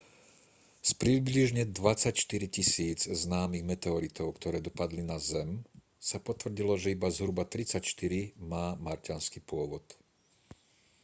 [0.81, 5.49] z približne 24 000 známych meteoritov ktoré dopadli na zem
[6.09, 9.85] sa potvrdilo že iba zhruba 34 má marťanský pôvod